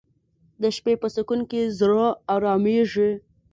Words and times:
د 0.61 0.63
شپې 0.75 0.93
په 1.01 1.07
سکون 1.15 1.39
کې 1.49 1.61
زړه 1.79 2.05
آرامیږي 2.35 3.09